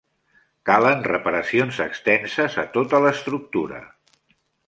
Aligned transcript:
Calen 0.69 1.03
reparacions 1.07 1.77
extenses 1.85 2.57
a 2.65 2.65
tota 2.79 3.03
l'estructura. 3.05 3.83